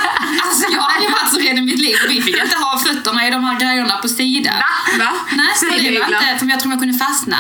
[0.43, 1.95] Alltså jag har ju varit så rädd i mitt liv.
[2.10, 4.53] Vi fick inte ha fötterna i de här grejerna på sidan.
[4.99, 5.12] Va?
[5.32, 7.38] Nej, så det var inte, för jag tror jag kunde fastna.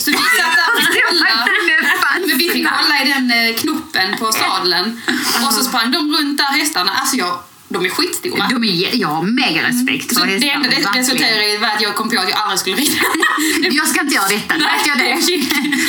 [0.00, 0.82] Så vi satt där och
[2.04, 2.20] fan.
[2.28, 5.02] Men vi fick sätta i den eh, knoppen på sadeln.
[5.46, 6.92] Och så sprang de runt där hästarna.
[7.00, 8.48] Alltså jag, de är skitstora.
[8.50, 10.48] De är, har mega respekt Så för det hästar.
[10.48, 12.92] enda det resulterade i att jag kom på att jag aldrig skulle rida.
[13.76, 15.18] Jag ska inte göra detta, vet jag det.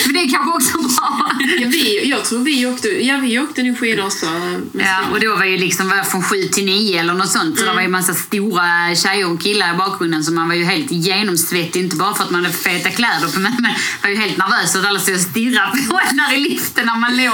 [0.05, 1.31] Men det är kanske också bra.
[1.59, 4.25] Ja, vi, jag tror vi åkte, ja, vi åkte nu skidor också.
[4.25, 7.59] med Ja, och då var ju liksom var från sju till nio eller något sånt.
[7.59, 10.55] Så det var ju en massa stora tjejer och killar i bakgrunden så man var
[10.55, 11.79] ju helt genomsvettig.
[11.79, 13.71] Inte bara för att man hade feta kläder på men man
[14.03, 16.99] var ju helt nervös och alla stod och stirrade på en där i liften när
[16.99, 17.33] man låg.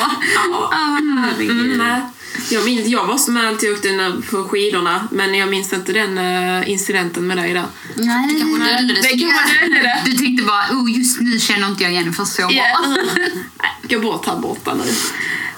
[0.51, 1.73] Ja, herregud.
[1.81, 2.01] Mm.
[2.51, 6.17] Jag, minns, jag var som alltid åkte när- på skidorna, men jag minns inte den
[6.17, 7.65] eh, incidenten med dig där.
[7.95, 10.01] Nej, Det kanske dödade Det dödade.
[10.05, 12.49] Du tänkte bara, oh, just nu känner inte jag Jennifer så bra.
[12.55, 13.29] Nej,
[13.89, 14.83] Gå bort här borta nu.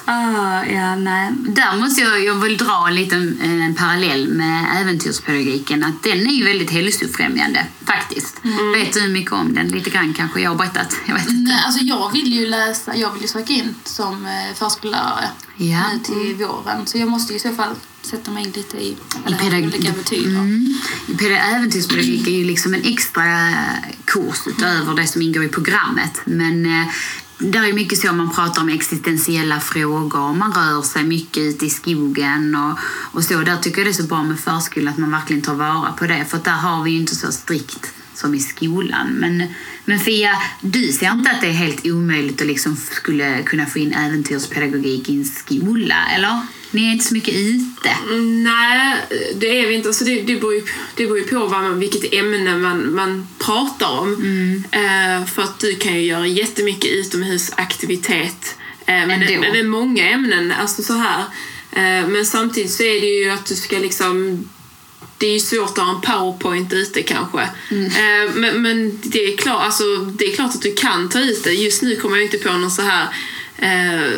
[0.07, 1.31] Ah, ja, nej.
[1.47, 5.83] Där måste jag, jag vill dra en liten en parallell med äventyrspedagogiken.
[5.83, 8.41] Att den är ju väldigt hälsofrämjande faktiskt.
[8.75, 9.67] Vet du mycket om den?
[9.67, 10.95] Lite grann kanske jag har berättat.
[11.05, 11.51] Jag vet inte.
[11.51, 15.83] Nej, alltså jag vill ju läsa, jag vill ju söka in som eh, förskollärare Ja.
[15.93, 16.85] nu till våren.
[16.87, 19.91] Så jag måste ju i så fall sätta mig in lite i vad det olika
[19.91, 20.29] betyder.
[20.39, 20.77] Mm.
[21.19, 23.53] Peda- Äventyrspedagogik är ju liksom en extra
[24.05, 26.21] kurs utöver det som ingår i programmet.
[26.25, 26.87] Men eh,
[27.37, 31.69] där är mycket så man pratar om existentiella frågor, man rör sig mycket ute i
[31.69, 32.79] skogen och,
[33.17, 33.37] och så.
[33.37, 36.07] Där tycker jag det är så bra med förskolan att man verkligen tar vara på
[36.07, 36.25] det.
[36.29, 39.07] För där har vi ju inte så strikt som i skolan.
[39.07, 39.43] Men,
[39.85, 43.79] men Fia, du ser inte att det är helt omöjligt att liksom skulle kunna få
[43.79, 46.41] in äventyrspedagogik i en skola, eller?
[46.75, 47.89] Ni är inte så mycket ute.
[48.09, 48.97] Mm, Nej,
[49.35, 49.89] det är vi inte.
[49.89, 50.61] Alltså det, det, beror ju,
[50.95, 54.13] det beror ju på vad man, vilket ämne man, man pratar om.
[54.71, 58.55] Eh, för att du kan ju göra jättemycket utomhusaktivitet.
[58.85, 59.41] Eh, men, Ändå.
[59.41, 60.51] men med många ämnen.
[60.51, 61.19] Alltså så här.
[61.71, 64.45] Eh, men samtidigt så är det ju att du ska liksom
[65.17, 67.41] det är ju svårt att ha en powerpoint ute kanske.
[67.41, 71.43] Eh, men, men det, är klart, alltså, det är klart att du kan ta ut
[71.43, 71.51] det.
[71.51, 73.07] Just nu kommer jag inte på någon så här
[73.57, 74.11] eh,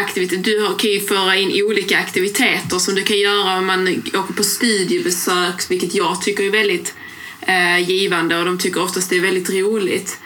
[0.00, 0.44] aktivitet.
[0.44, 4.44] Du kan ju föra in olika aktiviteter som du kan göra om man åker på
[4.44, 6.94] studiebesök, vilket jag tycker är väldigt
[7.40, 10.18] eh, givande och de tycker oftast det är väldigt roligt.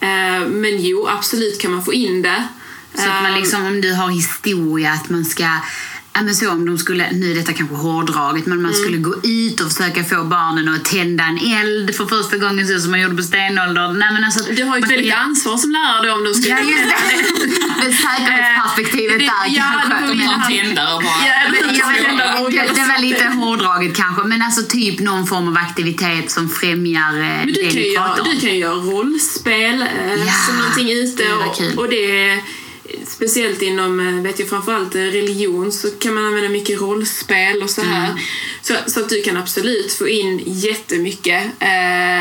[0.00, 2.48] Eh, men jo, absolut kan man få in det.
[2.94, 5.48] Så att man Eh, liksom, om du har historia, att man ska
[6.12, 9.60] men så om de skulle, nu är detta kanske hårdraget, men man skulle gå ut
[9.60, 13.16] och försöka få barnen att tända en eld för första gången så som man gjorde
[13.16, 13.98] på stenåldern.
[13.98, 16.48] Nej, men alltså, Du har ju ett väldigt ansvar som lärare då om de ska
[16.50, 17.86] Ja, just det.
[17.86, 20.12] det säkerhetsperspektivet Det- där ja, kanske.
[20.12, 21.26] vi De tändare bara...
[21.26, 25.48] Ja, men inte vad det, det var lite hårdraget kanske, men alltså typ någon form
[25.48, 28.28] av aktivitet som främjar eh, Men du det kan, göra, pratar om.
[28.34, 31.22] du kan ju göra rollspel eh, Ja, som någonting ute.
[31.22, 32.38] det och, och det
[33.20, 37.70] speciellt inom eh, vet jag, framförallt eh, religion så kan man använda mycket rollspel och
[37.70, 38.06] så här.
[38.10, 38.18] Mm.
[38.62, 41.70] Så, så att du kan absolut få in jättemycket eh,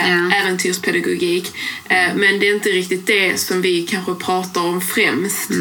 [0.10, 0.32] Ja.
[0.36, 1.52] äventyrspedagogik.
[1.90, 5.52] Eh, men det är inte riktigt det som vi kanske pratar om främst.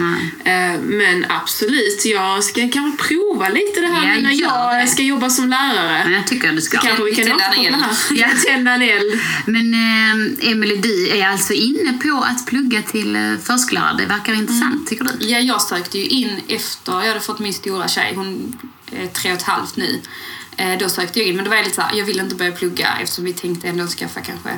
[0.44, 4.86] Eh, men absolut, jag ska kanske prova lite det här Ja, när jag det.
[4.88, 6.02] ska jobba som lärare.
[6.04, 6.78] Men jag tycker du ska.
[6.80, 7.84] Så kanske vi kan Tända en eld.
[8.10, 9.20] Ja, tända en eld.
[9.46, 13.96] Men eh, Emelie, du är alltså inne på att plugga till eh, förskollärare.
[13.98, 15.26] Det verkar intressant, tycker du?
[15.28, 18.56] Ja, jag sökte ju in efter jag hade fått min stora tjej, hon
[18.92, 20.00] är tre och ett halvt nu.
[20.56, 22.52] Eh, Då sökte jag in, men det var lite så här, jag ville inte börja
[22.52, 24.48] plugga eftersom vi tänkte ändå skaffa kanske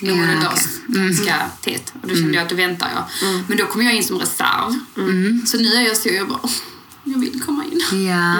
[0.00, 0.64] någon ja, okej.
[0.88, 1.06] Mm.
[1.08, 1.92] ganska tätt.
[2.02, 3.04] Och då kände jag att då väntar jag.
[3.48, 4.74] Men då kom jag in som reserv.
[5.46, 6.50] Så nu är jag så, jag bara, "Åh,
[7.04, 8.06] jag vill komma in.
[8.06, 8.36] Ja.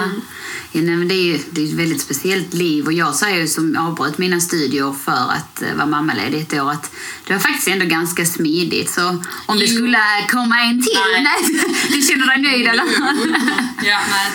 [0.71, 3.39] Ja nej, men det är ju det är ett väldigt speciellt liv och jag säger
[3.39, 6.91] ju som avbröt mina studier för att eh, vara mammaledig ett år att
[7.27, 8.89] det var faktiskt ändå ganska smidigt.
[8.89, 9.07] Så
[9.45, 9.75] om det Jo.
[9.77, 11.23] skulle komma en till, Nej.
[11.53, 12.83] nej, du känner dig nöjd eller?
[13.83, 14.31] Ja, nej.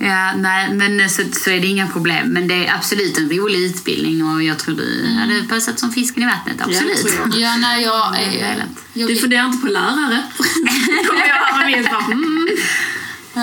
[0.00, 2.28] Ja, nej, men så, så är det inga problem.
[2.28, 6.22] Men det är absolut en rolig utbildning och jag tror du hade passat som fisken
[6.22, 6.56] i vattnet.
[6.60, 7.00] Absolut.
[7.00, 7.40] tror jag.
[7.40, 8.68] Ja, nej, jag, Det är, velat.
[8.92, 10.22] jag Du funderar inte på lärare?
[11.08, 12.37] Kommer jag höra min bara, mm.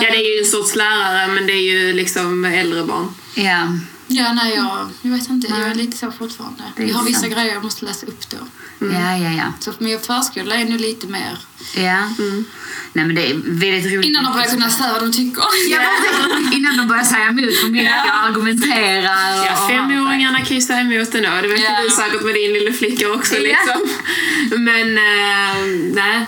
[0.02, 3.08] Ja, det är ju en sorts lärare, men det är ju liksom äldre barn.
[3.34, 3.68] Ja.
[4.06, 6.62] ja, nej, jag, jag vet inte, jag är lite så fortfarande.
[6.76, 7.32] Jag har vissa sant.
[7.34, 8.36] grejer jag måste läsa upp då.
[8.78, 9.52] ja, ja, ja.
[9.60, 11.38] Så min förskola är nu lite mer...
[11.76, 12.08] ja.
[12.92, 14.06] Nej, men det är väldigt roligt.
[14.06, 15.42] Innan de börjar kunna säga vad de tycker.
[15.70, 15.80] Ja,
[16.52, 19.10] innan de börjar säga emot för mycket och argumentera.
[19.10, 21.30] Och, Ja, femåringarna kan ju säga emot ändå.
[21.42, 21.82] Det vet Ja.
[21.82, 23.34] ju du säkert med din lilla flicka också.
[23.34, 23.40] Ja.
[23.40, 23.88] Liksom.
[24.64, 25.56] Men eh,
[25.94, 26.26] nej,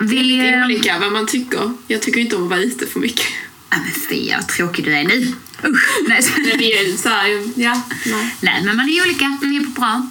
[0.00, 1.72] det är lite eh, olika vad man tycker.
[1.86, 3.26] Jag tycker inte om att vara ute för mycket.
[3.70, 5.32] Ja, men Fia, vad tråkig du är nu.
[5.64, 5.88] Usch.
[6.08, 6.22] Nej.
[6.36, 8.36] Men det är så här, ja, nej.
[8.40, 9.38] Nej, men man är olika.
[9.42, 10.06] Vi är på bra.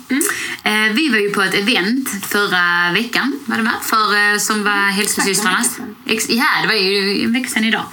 [0.64, 3.74] Eh, vi var ju på ett event förra veckan, var det va?
[3.84, 5.66] För, eh, som var hälsosystrarnas.
[5.68, 7.86] Exakt en Ex- ja, det var ju en vecka sedan idag.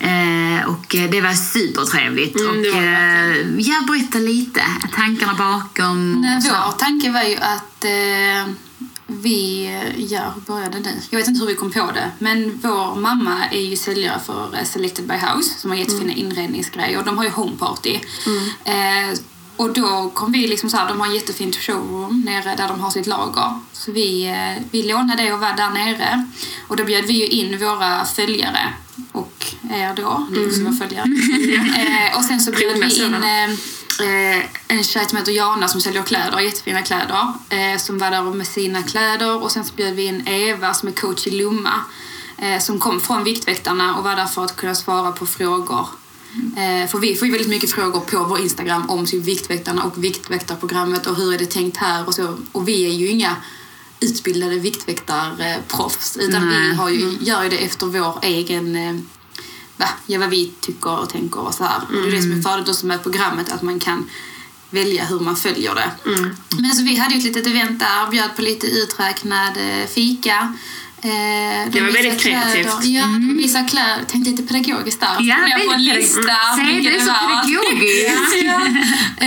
[0.00, 2.40] Eh, och det var supertrevligt.
[2.40, 4.62] Mm, och, det var det eh, ja, berätta lite.
[4.94, 6.12] Tankarna bakom.
[6.12, 7.84] Nej, vår tanke var ju att
[9.06, 9.64] vi,
[10.10, 10.94] ja, hur började det?
[11.10, 12.10] Jag vet inte hur vi kom på det.
[12.18, 16.18] Men vår mamma är ju säljare för eh, Selected by House som har jättefina Mm.
[16.26, 16.98] inredningsgrejer.
[16.98, 17.94] Och de har ju homeparty.
[18.64, 19.18] Eh,
[19.56, 22.80] och då kom vi liksom så här, de har en jättefint showroom nere där de
[22.80, 23.60] har sitt lager.
[23.72, 26.26] Så vi, eh, vi lånade det och var där nere.
[26.68, 28.72] Och då bjöd vi ju in våra följare
[29.12, 31.06] och er då, ni är också våra följare.
[32.10, 33.56] eh, och sen så bjöd vi in eh, eh,
[34.68, 37.32] en tjej som heter Jana som säljer kläder, jättefina kläder.
[37.48, 40.88] Eh, som var där med sina kläder och sen så bjöd vi in Eva som
[40.88, 41.84] är coach i Lumma.
[42.38, 45.88] Eh, som kom från Viktväktarna och var där för att kunna svara på frågor.
[46.56, 50.04] Eh, för vi får ju väldigt mycket frågor på vår Instagram om typ Viktväktarna och
[50.04, 52.38] Viktväktarprogrammet och hur är det tänkt här och så.
[52.52, 53.36] Och vi är ju inga
[54.00, 56.68] utbildade viktväktarproffs utan Nej.
[56.68, 58.96] vi har ju, gör ju det efter vår egen eh,
[60.06, 61.80] ja, vad vi tycker och tänker och så här.
[61.88, 64.10] Och Det är det som är fördelen också med programmet, att man kan
[64.70, 65.90] välja hur man följer det.
[66.56, 70.54] Men alltså, vi hade ju ett litet event där, bjöd på lite uträknad eh, fika.
[71.02, 72.84] Eh, de Det var väldigt kreativt.
[72.84, 74.04] Ja, de visade kläder.
[74.06, 75.16] Tänkte lite pedagogiskt där.
[75.20, 76.20] Ja, Funderade på en lista.
[76.20, 77.44] vilka Se, det är så var.
[77.44, 78.34] pedagogiskt.
[78.44, 78.60] ja.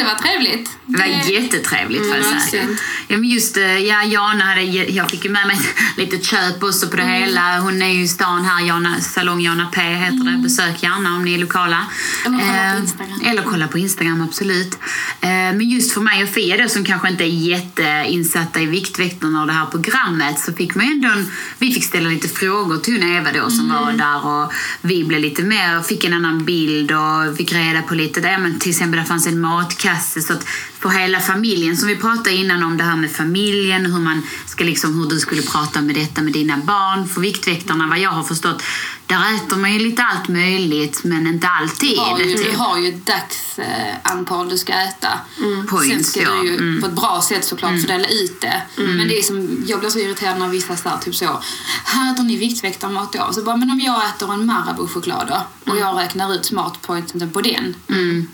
[0.00, 0.70] det var trevligt.
[0.86, 2.64] Det var jättetrevligt får jag Mm, säga.
[3.08, 5.60] Ja, men just eh, ja, Jana hade, jag fick ju med mig
[5.96, 7.14] lite köp också på det Mm.
[7.22, 7.58] hela.
[7.60, 10.38] Hon är ju i stan här, Jana, Salong Jana P heter det.
[10.42, 11.86] Besök gärna om ni är lokala.
[12.26, 13.20] Eller kolla på Eh, Instagram.
[13.24, 14.78] Eller kolla på Instagram, absolut.
[15.20, 19.40] Eh, men just för mig och Fia då, som kanske inte är jätteinsatta i Viktväktarna
[19.40, 22.76] och det här programmet så fick man ju ändå en, vi fick ställa lite frågor
[22.78, 23.84] till hon Eva då som Mm.
[23.84, 27.94] var där och vi blev lite mer, fick en annan bild och fick reda på
[27.94, 30.44] lite där, men till exempel det fanns en matkasse så att
[30.80, 34.64] för hela familjen som vi pratade innan om det här med familjen, hur man ska
[34.64, 37.08] liksom, hur du skulle prata med detta med dina barn.
[37.08, 38.62] För Viktväktarna, vad jag har förstått,
[39.06, 41.90] där äter man ju lite allt möjligt men inte alltid.
[41.96, 42.50] Du har ju, typ.
[42.50, 45.08] du har ju ett dagsantal du ska äta.
[45.36, 46.30] Sen Points, ska ja.
[46.42, 46.80] du ju Mm.
[46.80, 48.62] på ett bra sätt såklart fördela ut det.
[48.76, 51.40] Men det är som, jag blir så irriterad när vissa här, typ så,
[51.84, 53.28] här äter ni viktväktarmat då?
[53.32, 57.40] Så bara, men om jag äter en Marabou-choklad då och jag räknar ut smartpointen på
[57.40, 57.74] den.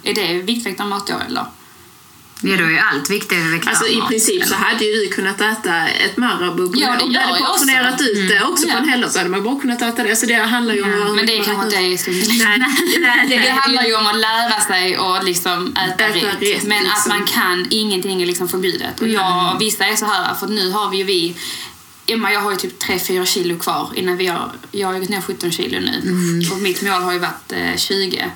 [0.02, 1.44] Är det viktväktarmat då eller?
[2.40, 3.68] Ja, då är ju allt viktigare väktarmat.
[3.68, 7.20] Alltså i princip så hade ju vi kunnat äta ett Marabou Ja, det om gör
[7.20, 8.04] vi hade jag portionerat också.
[8.04, 8.90] ut det också på en Ja.
[8.90, 10.16] helg så hade man bara kunnat äta det.
[10.16, 11.16] Så det handlar ju om...
[11.16, 12.10] Men det kanske inte är så
[12.44, 12.58] Nej,
[13.00, 16.42] nej, det, Det handlar ju om att lära sig och liksom äta, Äta rätt.
[16.42, 17.08] rätt, Men att liksom.
[17.08, 19.00] man kan, ingenting är liksom förbjudet.
[19.00, 21.36] Och jag, vissa är så här, för nu har vi ju vi
[22.08, 25.20] Emma, jag har ju typ 3-4 kilo kvar innan vi har, jag har gått ner
[25.20, 26.02] 17 kilo nu.
[26.52, 28.30] Och mitt mål har ju varit eh, 20.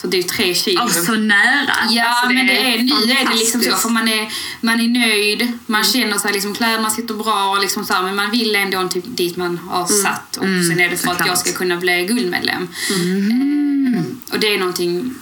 [0.00, 0.80] Så det är ju 3 kilo.
[0.84, 1.74] Åh, så nära!
[1.90, 3.76] Ja, Alltså, det men det är är, nu är det liksom så.
[3.76, 4.28] För man är,
[4.60, 8.16] man är nöjd, man känner sig liksom, kläderna sitter bra, och liksom så här, men
[8.16, 10.36] man vill ändå typ dit man har satt.
[10.36, 11.26] Och sen är det för att såklart.
[11.28, 12.68] jag ska kunna bli guldmedlem.
[12.90, 14.02] Eh,
[14.32, 15.14] och det är någonting...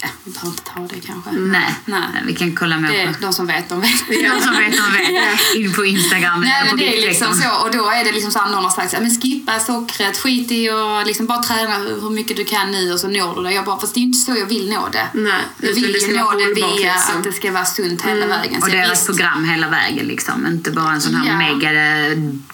[0.00, 1.30] Ja, vi behöver inte ta det kanske.
[1.30, 2.00] Nej, Nej.
[2.26, 3.90] vi kan kolla mer Det, de som vet, de vet.
[4.08, 5.54] De som vet, de vet.
[5.56, 7.50] In på Instagram Nej, eller på men det är liksom så.
[7.64, 10.16] Och då är det liksom så här, någon har sagt så här, men skippa sockret,
[10.18, 13.42] skit i och liksom bara träna hur mycket du kan nu och så når du
[13.42, 13.52] det.
[13.52, 15.06] Jag bara, fast det är ju inte så jag vill nå det.
[15.12, 17.16] Nej, jag vill det ska ju nå det via liksom.
[17.18, 18.60] att det ska vara sunt hela vägen.
[18.60, 20.46] Så Och deras visst, program hela vägen liksom.
[20.46, 21.36] Inte bara en sån här Ja.
[21.38, 21.70] mega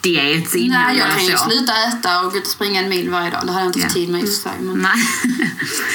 [0.01, 1.45] diet innan Nej, jag eller kan ju så.
[1.51, 3.41] sluta äta och gå ut och springa en mil varje dag.
[3.47, 3.89] Det har jag inte Ja.
[3.89, 4.53] tid med i och för sig.
[4.61, 5.03] Men Nej.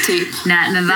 [0.08, 0.28] typ.
[0.46, 0.94] Nej, men Det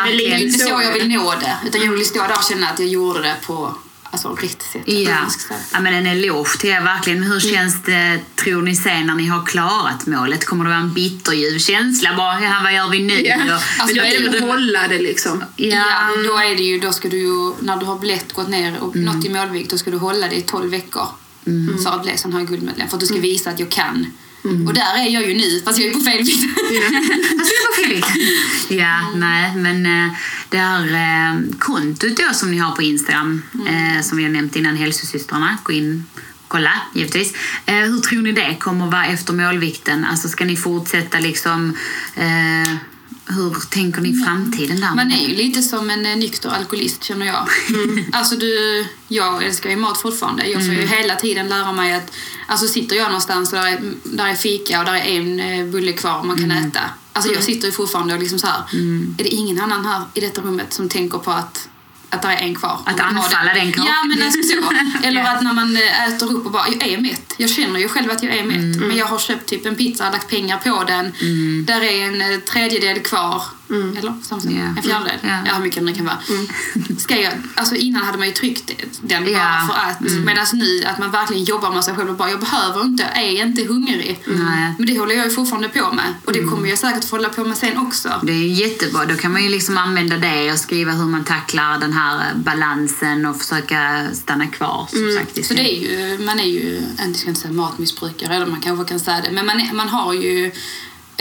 [0.51, 0.53] verkligen.
[0.53, 1.57] inte så jag vill nå det.
[1.67, 4.81] Utan jag vill stå där och känna att jag gjorde det på alltså, rätt sätt.
[4.85, 5.17] Ja.
[5.73, 7.23] ja, men en eloge till er verkligen.
[7.23, 7.55] Hur Mm.
[7.55, 10.45] känns det, tror ni sen när ni har klarat målet?
[10.45, 12.09] Kommer det vara en bitterljuv känsla?
[12.17, 13.21] Bara, ja, vad gör vi nu?
[13.21, 13.35] Ja.
[13.35, 13.51] Och-
[13.81, 15.43] Alltså, då är det hålla det liksom.
[15.55, 15.67] Ja.
[15.77, 18.79] Ja, då är det ju, då ska du ju, när du har blivit gått ner
[18.79, 19.15] och Mm.
[19.15, 21.07] nått i målvikt, då ska du hålla det i 12 veckor
[21.83, 22.89] för att bli sån här guldmedlem.
[22.89, 23.15] För att du Mm.
[23.17, 24.05] ska visa att jag kan.
[24.67, 26.43] Och där är jag ju nu, fast jag är på fel vikt.
[27.37, 28.07] Fast det var Felix.
[28.69, 30.13] Ja, nej, men eh,
[30.49, 33.95] det här eh, kontot då som ni har på Instagram, Mm.
[33.97, 37.33] eh, som vi har nämnt innan, Hälsosystrarna, gå in och kolla givetvis.
[37.65, 40.05] Eh, hur tror ni det kommer vara efter målvikten?
[40.05, 41.77] Alltså ska ni fortsätta liksom,
[42.15, 42.75] eh,
[43.25, 44.95] hur tänker ni i framtiden där?
[44.95, 47.47] Man är ju lite som en eh, nykter alkoholist känner jag.
[48.11, 50.47] Alltså du, jag älskar ju mat fortfarande.
[50.47, 52.11] Jag får ju hela tiden lära mig att,
[52.47, 55.65] alltså sitter jag någonstans och där är, där är fika och där är en eh,
[55.65, 56.79] bulle kvar man kan äta.
[57.13, 58.63] Alltså jag sitter ju fortfarande och liksom så här,
[59.17, 61.69] är det ingen annan här i detta rummet som tänker på att
[62.13, 62.79] att det är en kvar.
[62.85, 63.85] Att anfalla den kakan.
[63.85, 64.73] Ja, men alltså så.
[65.07, 67.33] Eller att när man eh, äter upp och bara, jag är mätt.
[67.37, 68.75] Jag känner ju själv att jag är mätt.
[68.75, 68.87] Mm.
[68.87, 71.13] Men jag har köpt typ en pizza lagt pengar på den.
[71.65, 73.43] Där är en eh, tredjedel kvar.
[73.97, 74.13] Eller?
[74.23, 74.51] Samma sak.
[74.51, 74.59] Ja.
[74.77, 75.19] En fjärdedel?
[75.21, 75.37] Ja.
[75.45, 75.53] Ja.
[75.55, 76.17] hur mycket det kan vara.
[76.97, 79.69] Ska jag, alltså innan hade man ju tryckt den bara Ja.
[79.69, 80.11] för att.
[80.25, 83.41] Medan nu att man verkligen jobbar med sig själv och bara jag behöver inte, är
[83.41, 84.19] inte hungrig.
[84.25, 84.73] Nej.
[84.77, 86.13] Men det håller jag ju fortfarande på med.
[86.25, 88.09] Och det kommer jag säkert få hålla på med sen också.
[88.23, 89.05] Det är ju jättebra.
[89.05, 93.25] Då kan man ju liksom använda det och skriva hur man tacklar den här balansen
[93.25, 94.87] och försöka stanna kvar.
[94.89, 98.35] Som sagt, i Så det är ju, man är ju, jag ska inte säga matmissbrukare,
[98.35, 100.51] eller man kanske kan säga det, men man, är, man har ju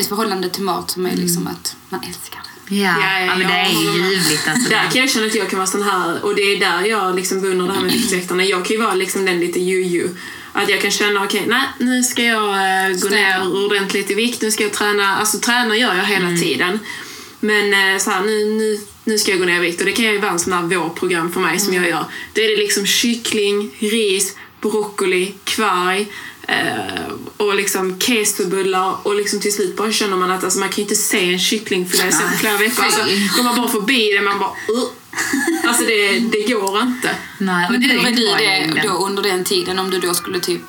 [0.03, 2.49] ett förhållande till mat som är liksom att man älskar det.
[2.77, 4.49] Ja, Ja, ja, ja, men det är ljuvligt.
[4.49, 6.85] Alltså, Där kan jag känna att jag kan vara sån här, och det är där
[6.89, 8.45] jag liksom beundrar det här med Viktväktarna.
[8.45, 10.09] Jag kan ju vara liksom den lite juju.
[10.53, 13.17] Att jag kan känna, okej, nej, nu ska jag eh, gå Stämma.
[13.17, 15.17] ner ordentligt i vikt, nu ska jag träna.
[15.17, 16.79] Alltså träna gör jag hela tiden.
[17.41, 19.93] Men eh, så här, nu, nu, nu ska jag gå ner i vikt och det
[19.93, 22.05] kan ju vara en sån här vårprogram för mig som jag gör.
[22.33, 26.07] Då är det liksom kyckling, ris, broccoli, kvarg
[26.49, 30.77] eh, och liksom kesobullar och liksom till slut bara känner man att alltså, man kan
[30.77, 32.85] ju inte se en kycklingfilé sen på flera veckor.
[32.85, 33.01] Alltså,
[33.37, 34.89] går man bara förbi det man bara uh.
[35.67, 37.17] Alltså det, det går inte.
[37.39, 40.15] Nej, Men det hur är inte du det då under den tiden om du då
[40.15, 40.63] skulle typ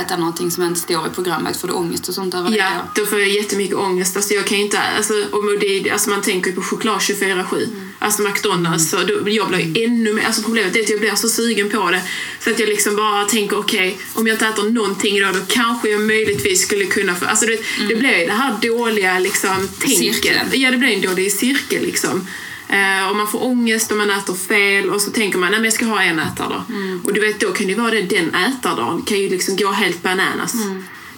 [0.00, 1.56] äta någonting som inte står i programmet?
[1.56, 3.00] Får du ångest och sånt över Ja, det?
[3.00, 4.16] då får jag jättemycket ångest.
[4.16, 7.89] Alltså jag kan inte, alltså, och det, alltså man tänker ju på choklad 24-7.
[8.02, 11.28] Alltså McDonalds, så då, jag blir ännu mer, alltså problemet är att jag blir så
[11.28, 12.02] sugen på det.
[12.40, 15.88] Så att jag liksom bara tänker okej, om jag inte äter någonting idag då kanske
[15.88, 17.58] jag möjligtvis skulle kunna få, alltså det,
[17.88, 19.98] det blir ju det här dåliga liksom tänket.
[19.98, 20.38] Cirkeln.
[20.52, 22.26] Ja, det blir en dålig cirkel liksom.
[22.68, 25.64] Eh, och man får ångest om man äter fel och så tänker man nej men
[25.64, 26.62] jag ska ha en ätardag.
[27.04, 30.02] Och du vet då kan det vara det, den ätardagen kan ju liksom gå helt
[30.02, 30.54] bananas.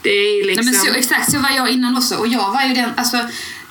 [0.02, 0.66] Det är liksom...
[0.66, 2.14] Nej, men så, exakt så var jag innan också.
[2.14, 3.18] Och jag var ju den, alltså,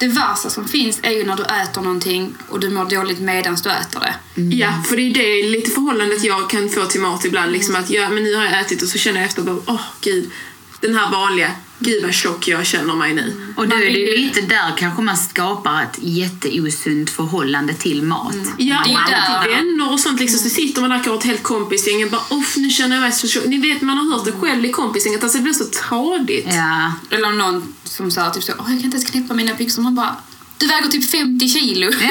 [0.01, 3.57] det värsta som finns är ju när du äter någonting och du mår dåligt medan
[3.63, 4.41] du äter det.
[4.41, 7.51] Ja, för det är det lite förhållandet jag kan få till mat ibland.
[7.51, 9.81] Liksom att ja, men nu har jag ätit och så känner jag efter bara, åh
[10.01, 10.31] gud,
[10.79, 13.53] den här vanliga, gud vad tjock jag känner mig nu.
[13.55, 18.35] Och då är det ju lite där kanske man skapar ett jätteosunt förhållande till mat.
[18.57, 21.05] Ja, Det är och alla till vänner och sånt liksom, så sitter man där och
[21.05, 23.45] har ett helt kompisgäng och bara, uff nu känner jag mig så tjock.
[23.45, 26.47] Ni vet, man har hört det själv i kompisgänget, alltså det blir så tradigt.
[26.53, 26.93] Ja.
[27.09, 29.81] Eller om någon som sa typ så, jag kan inte ens knäppa mina byxor.
[29.81, 30.15] Man bara,
[30.57, 31.91] du väger typ 50 kilo.
[32.01, 32.09] Ja?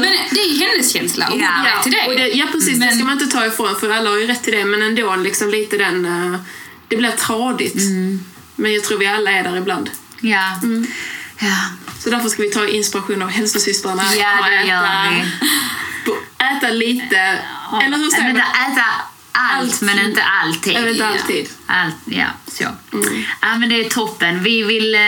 [0.00, 1.66] Men det är ju hennes känsla och hon Ja.
[1.78, 2.06] är till det.
[2.06, 4.26] Och det, ja precis, det Men- ska man inte ta ifrån för alla har ju
[4.26, 6.40] rätt till det men ändå liksom lite den, eh,
[6.88, 7.74] det blir tradigt.
[8.60, 9.90] Men jag tror vi alla är där ibland.
[10.20, 10.60] Ja.
[11.40, 11.56] ja.
[11.98, 14.02] Så därför ska vi ta inspiration av hälsosystrarna.
[14.18, 15.30] Ja, det gör äta, vi.
[16.04, 17.16] på- äta lite,
[17.84, 18.36] eller hur säger man?
[18.72, 18.84] äta
[19.32, 19.80] allt, Allt.
[19.80, 20.76] men inte alltid.
[20.76, 21.08] Eller inte Ja.
[21.10, 21.48] alltid.
[21.66, 22.64] Allt, ja, så.
[23.40, 24.42] Ja, men det är toppen.
[24.42, 25.00] Vi vill eh,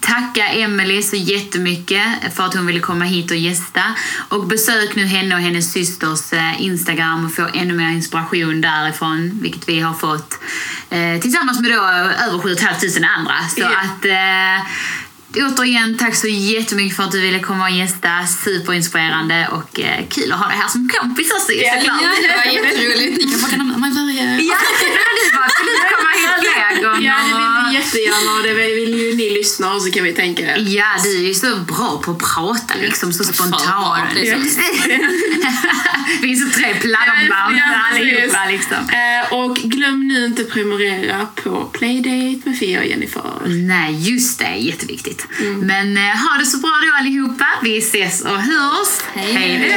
[0.00, 2.02] tacka Emily så jättemycket
[2.36, 3.82] för att hon ville komma hit och gästa.
[4.28, 9.30] Och besök nu henne och hennes systers eh, Instagram och få ännu mer inspiration därifrån,
[9.42, 10.38] vilket vi har fått
[10.90, 11.82] eh, tillsammans med då
[12.26, 13.34] över 7 500 andra.
[13.48, 13.68] Så Ja.
[13.68, 14.66] att eh,
[15.38, 18.26] Återigen, tack så jättemycket för att du ville komma och gästa.
[18.44, 22.00] Superinspirerande och eh, kul att ha dig här som kompis också ju, såklart.
[22.02, 23.16] Ja, det var jätteroligt.
[23.24, 24.22] Ni kan få kan man börja...
[24.24, 27.14] Ja, du bara, du komma hit flera gånger?
[27.76, 31.28] Jättegärna och det vill ju ni lyssna och så kan vi tänka Ja, du är
[31.28, 33.32] ju så bra på att prata liksom, så är så-
[36.22, 36.74] Vi är så tre
[37.58, 38.76] Ja, allihopa liksom.
[38.76, 43.22] Eh, och glöm nu inte prenumerera på Playdate med Fia och Jennifer.
[43.46, 44.56] Nej, just det.
[44.56, 45.26] Jätteviktigt.
[45.62, 47.46] Men eh, ha det så bra då allihopa.
[47.62, 48.88] Vi ses och hörs.
[49.14, 49.76] Hej.